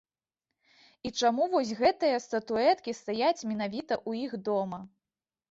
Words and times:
І 1.09 1.11
чаму 1.19 1.43
вось 1.51 1.73
гэтыя 1.81 2.17
статуэткі 2.25 2.91
стаяць 3.01 3.45
менавіта 3.53 3.93
ў 4.09 4.27
іх 4.27 4.31
дома. 4.51 4.83